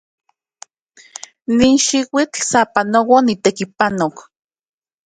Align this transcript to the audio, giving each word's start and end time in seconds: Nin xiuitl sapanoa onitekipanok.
Nin 1.57 1.75
xiuitl 1.85 2.41
sapanoa 2.51 3.13
onitekipanok. 3.19 4.15